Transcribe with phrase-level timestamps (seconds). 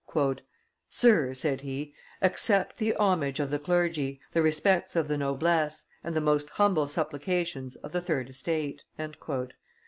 [0.89, 1.93] "Sir," said he,
[2.23, 6.87] "accept the homage of the clergy, the respects of the noblesse, and the most humble
[6.87, 8.83] supplications of the third estate."